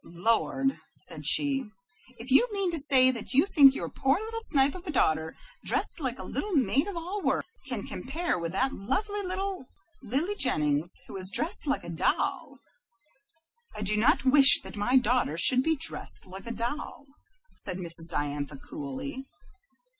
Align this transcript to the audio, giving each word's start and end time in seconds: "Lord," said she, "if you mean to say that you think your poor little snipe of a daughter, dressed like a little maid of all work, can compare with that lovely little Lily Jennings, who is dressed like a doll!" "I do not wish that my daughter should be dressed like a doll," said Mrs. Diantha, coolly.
"Lord," 0.03 0.79
said 0.97 1.27
she, 1.27 1.63
"if 2.17 2.31
you 2.31 2.47
mean 2.51 2.71
to 2.71 2.79
say 2.79 3.11
that 3.11 3.33
you 3.35 3.45
think 3.45 3.75
your 3.75 3.87
poor 3.87 4.19
little 4.19 4.39
snipe 4.41 4.73
of 4.73 4.87
a 4.87 4.91
daughter, 4.91 5.37
dressed 5.63 5.99
like 5.99 6.17
a 6.17 6.23
little 6.23 6.55
maid 6.55 6.87
of 6.87 6.97
all 6.97 7.21
work, 7.21 7.45
can 7.67 7.85
compare 7.85 8.39
with 8.39 8.51
that 8.53 8.73
lovely 8.73 9.21
little 9.21 9.67
Lily 10.01 10.33
Jennings, 10.33 10.91
who 11.05 11.15
is 11.17 11.29
dressed 11.29 11.67
like 11.67 11.83
a 11.83 11.89
doll!" 11.89 12.57
"I 13.77 13.83
do 13.83 13.95
not 13.95 14.25
wish 14.25 14.61
that 14.63 14.75
my 14.75 14.97
daughter 14.97 15.37
should 15.37 15.61
be 15.61 15.75
dressed 15.75 16.25
like 16.25 16.47
a 16.47 16.51
doll," 16.51 17.05
said 17.55 17.77
Mrs. 17.77 18.09
Diantha, 18.09 18.57
coolly. 18.57 19.27